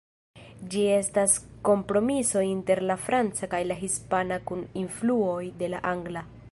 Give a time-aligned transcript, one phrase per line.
[0.75, 1.35] Ĝi estas
[1.69, 6.31] kompromiso inter la franca kaj la hispana kun influoj de la angla.